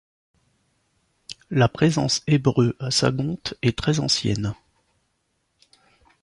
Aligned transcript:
La 1.51 1.69
présence 1.69 2.23
hébreu 2.25 2.75
à 2.79 2.89
Sagonte 2.89 3.53
est 3.61 3.77
très 3.77 3.99
ancienne. 3.99 4.55